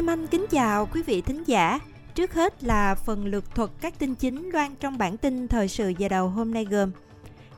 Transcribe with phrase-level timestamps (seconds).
[0.00, 1.78] Kim Anh kính chào quý vị thính giả.
[2.14, 5.92] Trước hết là phần lược thuật các tin chính loan trong bản tin thời sự
[5.98, 6.90] giờ đầu hôm nay gồm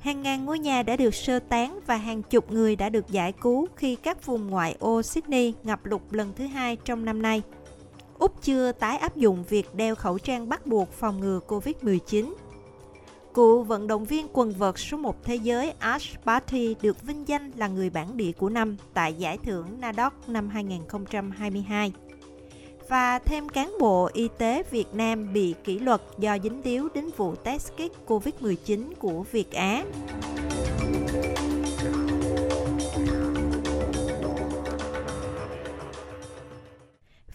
[0.00, 3.32] Hàng ngàn ngôi nhà đã được sơ tán và hàng chục người đã được giải
[3.32, 7.42] cứu khi các vùng ngoại ô Sydney ngập lụt lần thứ hai trong năm nay.
[8.18, 12.32] Úc chưa tái áp dụng việc đeo khẩu trang bắt buộc phòng ngừa Covid-19.
[13.34, 17.51] Cựu vận động viên quần vợt số 1 thế giới Ash Barty được vinh danh
[17.56, 21.93] là người bản địa của năm tại giải thưởng NADOC năm 2022
[22.92, 27.10] và thêm cán bộ y tế Việt Nam bị kỷ luật do dính líu đến
[27.16, 29.84] vụ test kit COVID-19 của Việt Á.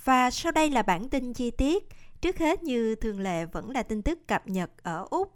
[0.04, 1.84] Và sau đây là bản tin chi tiết.
[2.22, 5.32] Trước hết, như thường lệ, vẫn là tin tức cập nhật ở Úc.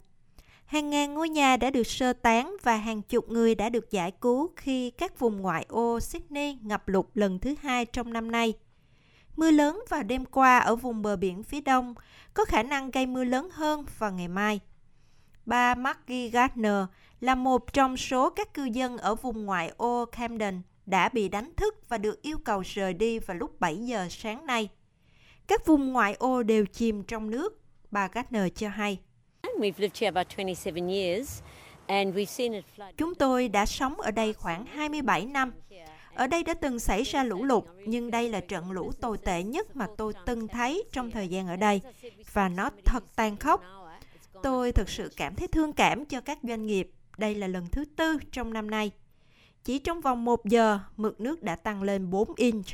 [0.64, 4.10] Hàng ngàn ngôi nhà đã được sơ tán và hàng chục người đã được giải
[4.10, 8.54] cứu khi các vùng ngoại ô Sydney ngập lụt lần thứ hai trong năm nay–
[9.36, 11.94] Mưa lớn vào đêm qua ở vùng bờ biển phía đông
[12.34, 14.60] có khả năng gây mưa lớn hơn vào ngày mai.
[15.46, 16.84] Bà Maggie Gardner
[17.20, 21.52] là một trong số các cư dân ở vùng ngoại ô Camden đã bị đánh
[21.56, 24.68] thức và được yêu cầu rời đi vào lúc 7 giờ sáng nay.
[25.46, 27.60] Các vùng ngoại ô đều chìm trong nước,
[27.90, 29.00] bà Gardner cho hay.
[32.96, 35.52] Chúng tôi đã sống ở đây khoảng 27 năm
[36.14, 39.42] ở đây đã từng xảy ra lũ lụt, nhưng đây là trận lũ tồi tệ
[39.42, 41.80] nhất mà tôi từng thấy trong thời gian ở đây.
[42.32, 43.62] Và nó thật tàn khốc.
[44.42, 46.90] Tôi thực sự cảm thấy thương cảm cho các doanh nghiệp.
[47.18, 48.90] Đây là lần thứ tư trong năm nay.
[49.64, 52.66] Chỉ trong vòng một giờ, mực nước đã tăng lên 4 inch.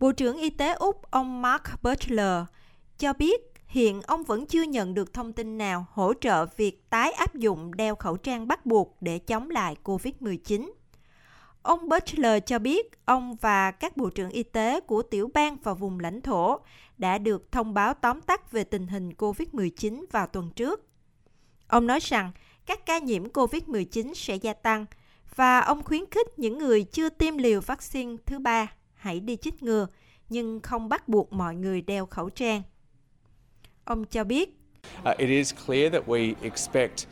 [0.00, 2.44] Bộ trưởng Y tế Úc ông Mark Butler
[2.98, 7.12] cho biết hiện ông vẫn chưa nhận được thông tin nào hỗ trợ việc tái
[7.12, 10.70] áp dụng đeo khẩu trang bắt buộc để chống lại COVID-19.
[11.62, 15.74] Ông Butler cho biết ông và các bộ trưởng y tế của tiểu bang và
[15.74, 16.58] vùng lãnh thổ
[16.98, 20.86] đã được thông báo tóm tắt về tình hình COVID-19 vào tuần trước.
[21.68, 22.32] Ông nói rằng
[22.66, 24.86] các ca nhiễm COVID-19 sẽ gia tăng
[25.34, 29.62] và ông khuyến khích những người chưa tiêm liều vaccine thứ ba hãy đi chích
[29.62, 29.86] ngừa,
[30.28, 32.62] nhưng không bắt buộc mọi người đeo khẩu trang.
[33.84, 34.59] Ông cho biết
[35.04, 37.06] Uh, it is clear that we expect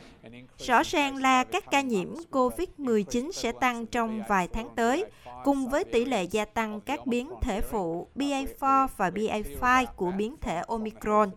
[0.57, 5.05] Rõ ràng là các ca nhiễm COVID-19 sẽ tăng trong vài tháng tới,
[5.43, 10.35] cùng với tỷ lệ gia tăng các biến thể phụ BA4 và BA5 của biến
[10.41, 11.31] thể Omicron.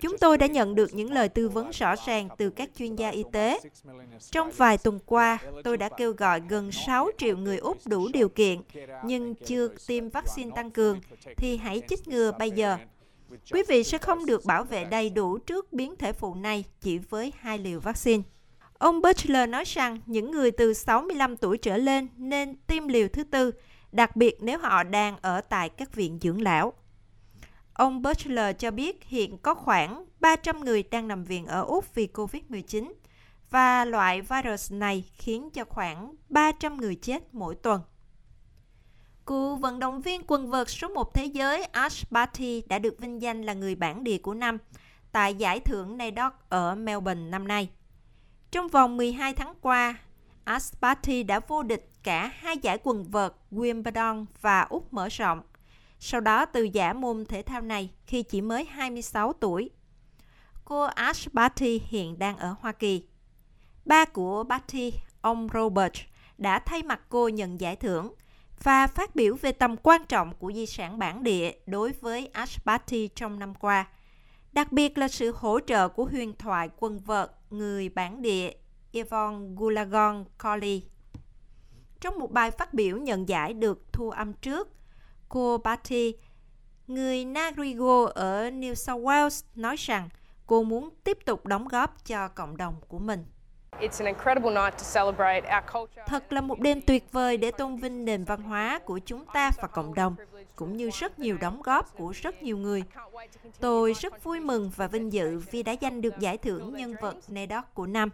[0.00, 3.08] Chúng tôi đã nhận được những lời tư vấn rõ ràng từ các chuyên gia
[3.08, 3.60] y tế.
[4.30, 8.28] Trong vài tuần qua, tôi đã kêu gọi gần 6 triệu người Úc đủ điều
[8.28, 8.60] kiện,
[9.04, 11.00] nhưng chưa tiêm vaccine tăng cường,
[11.36, 12.76] thì hãy chích ngừa bây giờ
[13.50, 16.98] Quý vị sẽ không được bảo vệ đầy đủ trước biến thể phụ này chỉ
[16.98, 18.22] với hai liều vaccine.
[18.78, 23.24] Ông Butler nói rằng những người từ 65 tuổi trở lên nên tiêm liều thứ
[23.24, 23.50] tư,
[23.92, 26.72] đặc biệt nếu họ đang ở tại các viện dưỡng lão.
[27.72, 32.08] Ông Butler cho biết hiện có khoảng 300 người đang nằm viện ở Úc vì
[32.14, 32.92] COVID-19
[33.50, 37.80] và loại virus này khiến cho khoảng 300 người chết mỗi tuần.
[39.26, 43.22] Cựu vận động viên quần vợt số 1 thế giới Ash Barty đã được vinh
[43.22, 44.58] danh là người bản địa của năm
[45.12, 47.70] tại giải thưởng NADOC ở Melbourne năm nay.
[48.50, 49.94] Trong vòng 12 tháng qua,
[50.44, 55.42] Ash Barty đã vô địch cả hai giải quần vợt Wimbledon và Úc mở rộng.
[55.98, 59.70] Sau đó từ giả môn thể thao này khi chỉ mới 26 tuổi.
[60.64, 63.06] Cô Ash Barty hiện đang ở Hoa Kỳ.
[63.84, 65.94] Ba của Barty, ông Robert,
[66.38, 68.14] đã thay mặt cô nhận giải thưởng
[68.62, 73.08] và phát biểu về tầm quan trọng của di sản bản địa đối với Ashbati
[73.08, 73.86] trong năm qua,
[74.52, 78.52] đặc biệt là sự hỗ trợ của huyền thoại quân vợt người bản địa
[78.92, 80.82] Yvonne Goolagong Colley.
[82.00, 84.68] Trong một bài phát biểu nhận giải được thu âm trước,
[85.28, 86.14] cô Batty,
[86.86, 90.08] người Nagrigo ở New South Wales, nói rằng
[90.46, 93.24] cô muốn tiếp tục đóng góp cho cộng đồng của mình.
[96.06, 99.50] Thật là một đêm tuyệt vời để tôn vinh nền văn hóa của chúng ta
[99.62, 100.16] và cộng đồng,
[100.56, 102.82] cũng như rất nhiều đóng góp của rất nhiều người.
[103.60, 107.16] Tôi rất vui mừng và vinh dự vì đã giành được giải thưởng nhân vật
[107.28, 108.10] NADOC của năm.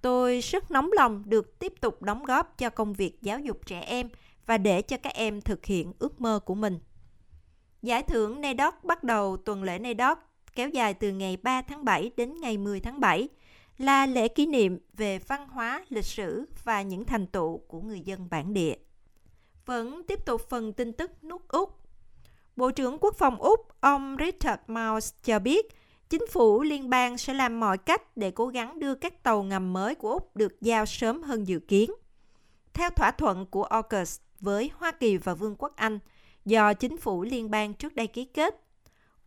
[0.00, 3.80] Tôi rất nóng lòng được tiếp tục đóng góp cho công việc giáo dục trẻ
[3.80, 4.08] em
[4.46, 6.78] và để cho các em thực hiện ước mơ của mình.
[7.82, 10.18] Giải thưởng NADOC bắt đầu tuần lễ NADOC
[10.54, 13.28] kéo dài từ ngày 3 tháng 7 đến ngày 10 tháng 7
[13.80, 18.00] là lễ kỷ niệm về văn hóa, lịch sử và những thành tựu của người
[18.00, 18.74] dân bản địa.
[19.66, 21.80] Vẫn tiếp tục phần tin tức nước Úc.
[22.56, 25.66] Bộ trưởng Quốc phòng Úc ông Richard Miles cho biết
[26.08, 29.72] chính phủ liên bang sẽ làm mọi cách để cố gắng đưa các tàu ngầm
[29.72, 31.90] mới của Úc được giao sớm hơn dự kiến.
[32.72, 35.98] Theo thỏa thuận của AUKUS với Hoa Kỳ và Vương quốc Anh,
[36.44, 38.54] do chính phủ liên bang trước đây ký kết.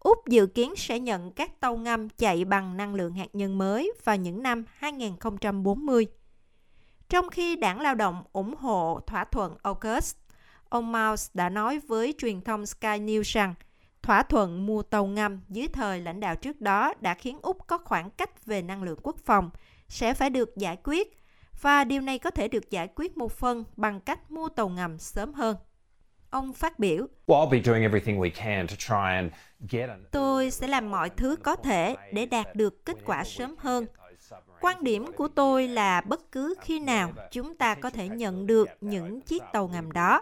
[0.04, 3.92] Úc dự kiến sẽ nhận các tàu ngầm chạy bằng năng lượng hạt nhân mới
[4.04, 6.08] vào những năm 2040.
[7.10, 10.16] Trong khi đảng lao động ủng hộ thỏa thuận AUKUS,
[10.70, 13.54] ông Miles đã nói với truyền thông Sky News rằng
[14.02, 17.78] thỏa thuận mua tàu ngầm dưới thời lãnh đạo trước đó đã khiến Úc có
[17.78, 19.50] khoảng cách về năng lượng quốc phòng
[19.88, 21.20] sẽ phải được giải quyết
[21.62, 25.00] và điều này có thể được giải quyết một phần bằng cách mua tàu ngầm
[25.00, 25.56] sớm hơn.
[26.34, 27.08] Ông phát biểu,
[30.12, 33.86] Tôi sẽ làm mọi thứ có thể để đạt được kết quả sớm hơn.
[34.62, 38.70] Quan điểm của tôi là bất cứ khi nào chúng ta có thể nhận được
[38.82, 40.22] những chiếc tàu ngầm đó,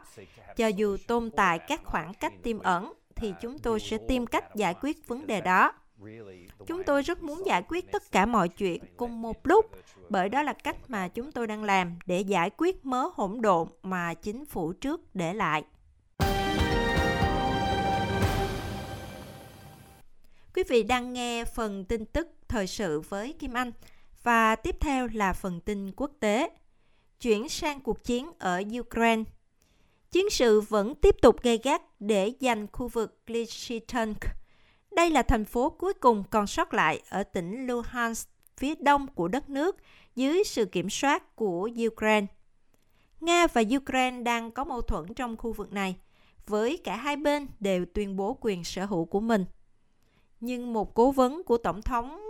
[0.57, 4.55] cho dù tồn tại các khoảng cách tiềm ẩn, thì chúng tôi sẽ tìm cách
[4.55, 5.73] giải quyết vấn đề đó.
[6.67, 9.65] Chúng tôi rất muốn giải quyết tất cả mọi chuyện cùng một lúc,
[10.09, 13.67] bởi đó là cách mà chúng tôi đang làm để giải quyết mớ hỗn độn
[13.83, 15.63] mà chính phủ trước để lại.
[20.61, 23.71] Quý vị đang nghe phần tin tức thời sự với Kim Anh
[24.23, 26.49] và tiếp theo là phần tin quốc tế.
[27.21, 29.23] Chuyển sang cuộc chiến ở Ukraine.
[30.11, 34.19] Chiến sự vẫn tiếp tục gây gắt để giành khu vực Lysychansk.
[34.91, 39.27] Đây là thành phố cuối cùng còn sót lại ở tỉnh Luhansk, phía đông của
[39.27, 39.77] đất nước,
[40.15, 42.27] dưới sự kiểm soát của Ukraine.
[43.19, 45.95] Nga và Ukraine đang có mâu thuẫn trong khu vực này,
[46.47, 49.45] với cả hai bên đều tuyên bố quyền sở hữu của mình
[50.41, 52.21] nhưng một cố vấn của Tổng thống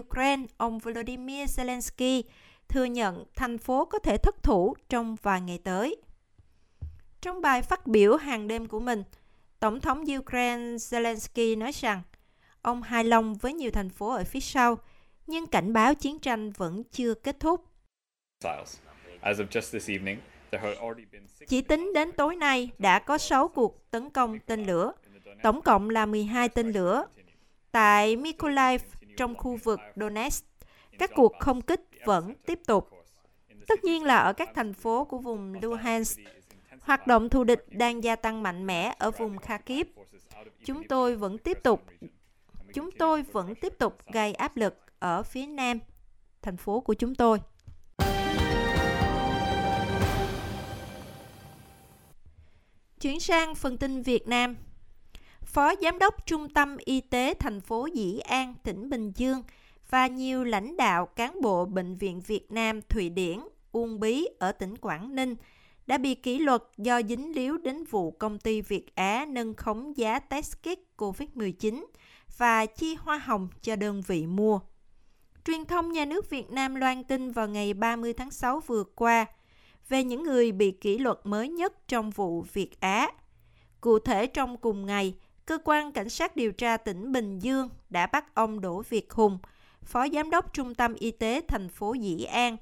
[0.00, 2.22] Ukraine, ông Volodymyr Zelensky,
[2.68, 5.96] thừa nhận thành phố có thể thất thủ trong vài ngày tới.
[7.20, 9.02] Trong bài phát biểu hàng đêm của mình,
[9.60, 12.02] Tổng thống Ukraine Zelensky nói rằng
[12.62, 14.78] ông hài lòng với nhiều thành phố ở phía sau,
[15.26, 17.64] nhưng cảnh báo chiến tranh vẫn chưa kết thúc.
[21.48, 24.92] Chỉ tính đến tối nay đã có 6 cuộc tấn công tên lửa,
[25.42, 27.06] tổng cộng là 12 tên lửa
[27.76, 28.82] Tại Mykolaiv,
[29.16, 30.44] trong khu vực Donetsk,
[30.98, 32.90] các cuộc không kích vẫn tiếp tục.
[33.68, 36.20] Tất nhiên là ở các thành phố của vùng Luhansk,
[36.80, 39.86] hoạt động thù địch đang gia tăng mạnh mẽ ở vùng Kharkiv.
[40.64, 41.82] Chúng tôi vẫn tiếp tục
[42.74, 45.78] chúng tôi vẫn tiếp tục gây áp lực ở phía nam
[46.42, 47.38] thành phố của chúng tôi.
[53.00, 54.56] Chuyển sang phần tin Việt Nam.
[55.46, 59.42] Phó Giám đốc Trung tâm Y tế thành phố Dĩ An, tỉnh Bình Dương
[59.90, 63.40] và nhiều lãnh đạo cán bộ Bệnh viện Việt Nam Thụy Điển,
[63.72, 65.34] Uông Bí ở tỉnh Quảng Ninh
[65.86, 69.96] đã bị kỷ luật do dính líu đến vụ công ty Việt Á nâng khống
[69.96, 71.84] giá test kit COVID-19
[72.38, 74.60] và chi hoa hồng cho đơn vị mua.
[75.44, 79.26] Truyền thông nhà nước Việt Nam loan tin vào ngày 30 tháng 6 vừa qua
[79.88, 83.10] về những người bị kỷ luật mới nhất trong vụ Việt Á.
[83.80, 85.14] Cụ thể trong cùng ngày,
[85.46, 89.38] cơ quan cảnh sát điều tra tỉnh Bình Dương đã bắt ông Đỗ Việt Hùng,
[89.82, 92.56] phó giám đốc trung tâm y tế thành phố Dĩ An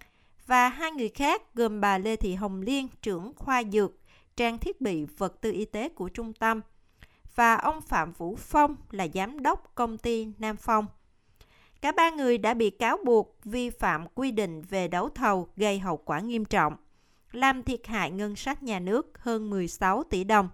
[0.47, 3.93] và hai người khác gồm bà Lê Thị Hồng Liên, trưởng khoa dược,
[4.37, 6.61] trang thiết bị vật tư y tế của trung tâm
[7.35, 10.87] và ông Phạm Vũ Phong là giám đốc công ty Nam Phong.
[11.81, 15.79] Cả ba người đã bị cáo buộc vi phạm quy định về đấu thầu gây
[15.79, 16.77] hậu quả nghiêm trọng,
[17.33, 20.49] làm thiệt hại ngân sách nhà nước hơn 16 tỷ đồng.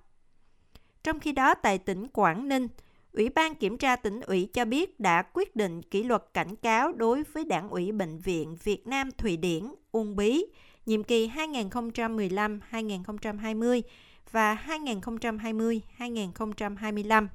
[1.05, 2.69] Trong khi đó, tại tỉnh Quảng Ninh,
[3.13, 6.93] Ủy ban Kiểm tra tỉnh ủy cho biết đã quyết định kỷ luật cảnh cáo
[6.93, 10.45] đối với Đảng ủy Bệnh viện Việt Nam Thụy Điển, Uông Bí,
[10.87, 13.83] nhiệm kỳ 2015-2020
[14.31, 17.29] và 2020-2025.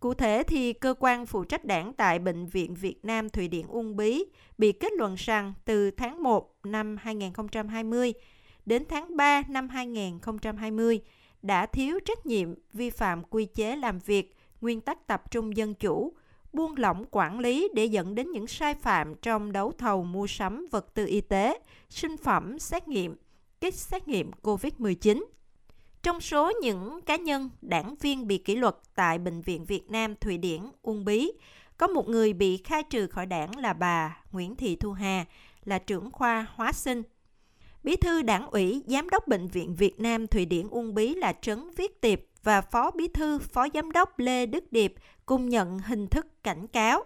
[0.00, 3.66] Cụ thể thì cơ quan phụ trách đảng tại Bệnh viện Việt Nam Thụy Điển
[3.66, 4.24] Uông Bí
[4.58, 8.12] bị kết luận rằng từ tháng 1 năm 2020
[8.66, 11.00] đến tháng 3 năm 2020,
[11.46, 15.74] đã thiếu trách nhiệm, vi phạm quy chế làm việc, nguyên tắc tập trung dân
[15.74, 16.12] chủ,
[16.52, 20.66] buông lỏng quản lý để dẫn đến những sai phạm trong đấu thầu mua sắm
[20.70, 23.16] vật tư y tế, sinh phẩm, xét nghiệm,
[23.60, 25.24] kit xét nghiệm COVID-19.
[26.02, 30.14] Trong số những cá nhân, đảng viên bị kỷ luật tại Bệnh viện Việt Nam
[30.16, 31.32] Thụy Điển, Uông Bí,
[31.76, 35.24] có một người bị khai trừ khỏi đảng là bà Nguyễn Thị Thu Hà,
[35.64, 37.02] là trưởng khoa hóa sinh
[37.86, 41.32] Bí thư đảng ủy, giám đốc Bệnh viện Việt Nam Thụy Điển Uông Bí là
[41.32, 44.94] Trấn Viết Tiệp và Phó Bí thư, Phó Giám đốc Lê Đức Điệp
[45.26, 47.04] cùng nhận hình thức cảnh cáo.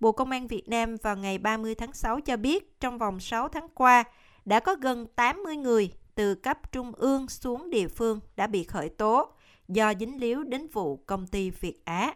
[0.00, 3.48] Bộ Công an Việt Nam vào ngày 30 tháng 6 cho biết trong vòng 6
[3.48, 4.04] tháng qua
[4.44, 8.88] đã có gần 80 người từ cấp trung ương xuống địa phương đã bị khởi
[8.88, 9.26] tố
[9.68, 12.14] do dính líu đến vụ công ty Việt Á.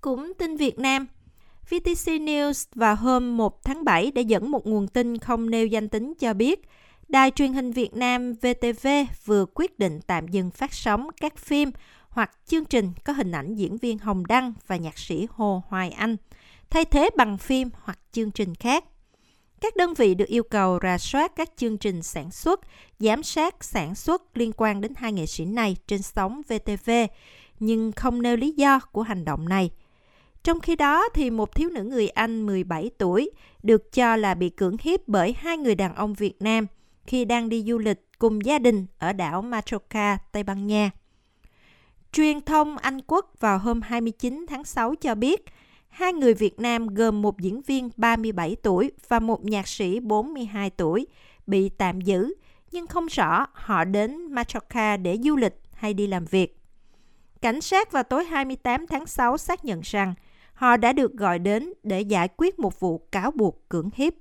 [0.00, 1.06] Cũng tin Việt Nam,
[1.70, 5.88] VTC News vào hôm 1 tháng 7 đã dẫn một nguồn tin không nêu danh
[5.88, 6.68] tính cho biết
[7.12, 8.88] Đài truyền hình Việt Nam VTV
[9.24, 11.70] vừa quyết định tạm dừng phát sóng các phim
[12.08, 15.90] hoặc chương trình có hình ảnh diễn viên Hồng Đăng và nhạc sĩ Hồ Hoài
[15.90, 16.16] Anh,
[16.70, 18.84] thay thế bằng phim hoặc chương trình khác.
[19.60, 22.60] Các đơn vị được yêu cầu rà soát các chương trình sản xuất,
[22.98, 26.90] giám sát sản xuất liên quan đến hai nghệ sĩ này trên sóng VTV,
[27.60, 29.70] nhưng không nêu lý do của hành động này.
[30.42, 33.30] Trong khi đó, thì một thiếu nữ người Anh 17 tuổi
[33.62, 36.66] được cho là bị cưỡng hiếp bởi hai người đàn ông Việt Nam
[37.06, 40.90] khi đang đi du lịch cùng gia đình ở đảo Majorca, Tây Ban Nha.
[42.12, 45.44] Truyền thông Anh Quốc vào hôm 29 tháng 6 cho biết,
[45.88, 50.70] hai người Việt Nam gồm một diễn viên 37 tuổi và một nhạc sĩ 42
[50.70, 51.06] tuổi
[51.46, 52.34] bị tạm giữ,
[52.72, 56.58] nhưng không rõ họ đến Majorca để du lịch hay đi làm việc.
[57.40, 60.14] Cảnh sát vào tối 28 tháng 6 xác nhận rằng
[60.54, 64.12] họ đã được gọi đến để giải quyết một vụ cáo buộc cưỡng hiếp.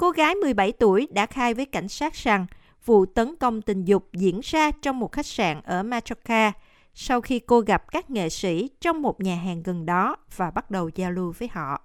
[0.00, 2.46] Cô gái 17 tuổi đã khai với cảnh sát rằng
[2.84, 6.52] vụ tấn công tình dục diễn ra trong một khách sạn ở Majorca
[6.94, 10.70] sau khi cô gặp các nghệ sĩ trong một nhà hàng gần đó và bắt
[10.70, 11.80] đầu giao lưu với họ.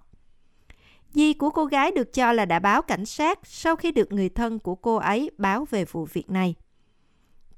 [1.12, 4.28] Di của cô gái được cho là đã báo cảnh sát sau khi được người
[4.28, 6.54] thân của cô ấy báo về vụ việc này.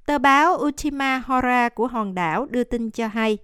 [0.06, 3.38] Tờ báo Ultima Hora của hòn đảo đưa tin cho hay,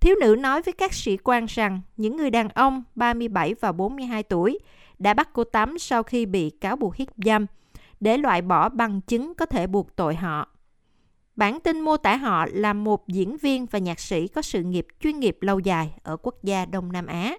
[0.00, 4.22] thiếu nữ nói với các sĩ quan rằng những người đàn ông 37 và 42
[4.22, 4.58] tuổi
[4.98, 7.46] đã bắt cô tắm sau khi bị cáo buộc hiếp dâm,
[8.00, 10.48] để loại bỏ bằng chứng có thể buộc tội họ.
[11.36, 14.86] Bản tin mô tả họ là một diễn viên và nhạc sĩ có sự nghiệp
[15.00, 17.38] chuyên nghiệp lâu dài ở quốc gia Đông Nam Á.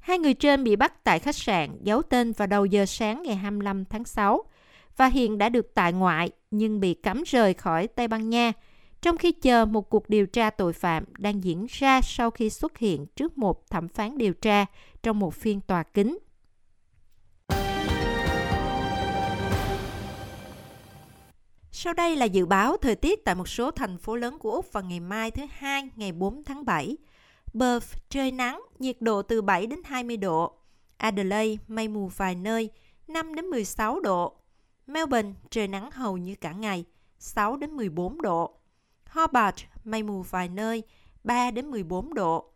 [0.00, 3.36] Hai người trên bị bắt tại khách sạn giấu tên vào đầu giờ sáng ngày
[3.36, 4.44] 25 tháng 6
[4.96, 8.52] và hiện đã được tại ngoại nhưng bị cấm rời khỏi Tây Ban Nha,
[9.02, 12.78] trong khi chờ một cuộc điều tra tội phạm đang diễn ra sau khi xuất
[12.78, 14.66] hiện trước một thẩm phán điều tra
[15.02, 16.18] trong một phiên tòa kín.
[21.84, 24.72] Sau đây là dự báo thời tiết tại một số thành phố lớn của Úc
[24.72, 26.96] vào ngày mai thứ hai ngày 4 tháng 7.
[27.60, 30.52] Perth trời nắng, nhiệt độ từ 7 đến 20 độ.
[30.96, 32.70] Adelaide mây mù vài nơi,
[33.08, 34.36] 5 đến 16 độ.
[34.86, 36.84] Melbourne trời nắng hầu như cả ngày,
[37.18, 38.58] 6 đến 14 độ.
[39.06, 40.82] Hobart mây mù vài nơi,
[41.24, 42.52] 3 đến 14 độ.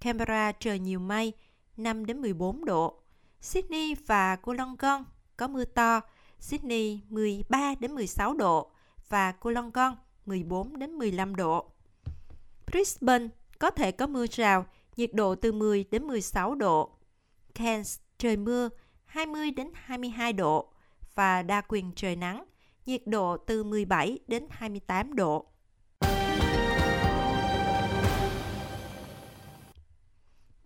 [0.00, 1.32] Canberra trời nhiều mây,
[1.76, 3.02] 5 đến 14 độ.
[3.40, 5.04] Sydney và Wollongong
[5.36, 6.00] có mưa to,
[6.40, 8.70] Sydney 13 đến 16 độ
[9.08, 9.94] và Wollongong
[10.26, 11.70] 14 đến 15 độ.
[12.66, 13.28] Brisbane
[13.58, 14.66] có thể có mưa rào,
[14.96, 16.90] nhiệt độ từ 10 đến 16 độ.
[17.54, 18.68] Cairns trời mưa,
[19.04, 20.72] 20 đến 22 độ
[21.14, 22.44] và Đa Quyền trời nắng,
[22.86, 25.46] nhiệt độ từ 17 đến 28 độ.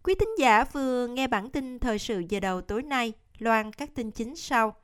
[0.02, 3.94] Quý thính giả vừa nghe bản tin thời sự giờ đầu tối nay, loan các
[3.94, 4.74] tin chính sau.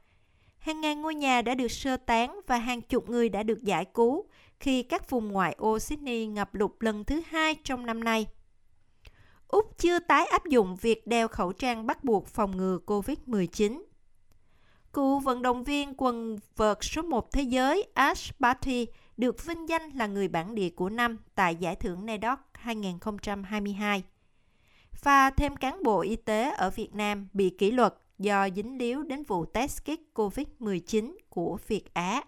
[0.61, 3.85] Hàng ngàn ngôi nhà đã được sơ tán và hàng chục người đã được giải
[3.85, 4.25] cứu
[4.61, 8.27] khi các vùng ngoại ô Sydney ngập lụt lần thứ hai trong năm nay.
[9.49, 13.83] Úc chưa tái áp dụng việc đeo khẩu trang bắt buộc phòng ngừa COVID-19.
[14.93, 18.87] Cựu vận động viên quần vợt số 1 thế giới Ash Barty
[19.17, 24.03] được vinh danh là người bản địa của năm tại giải thưởng NEDOC 2022.
[25.03, 29.03] Và thêm cán bộ y tế ở Việt Nam bị kỷ luật do dính líu
[29.03, 32.23] đến vụ test kit COVID-19 của Việt Á.